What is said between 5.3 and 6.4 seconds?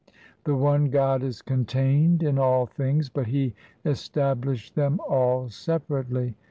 separately.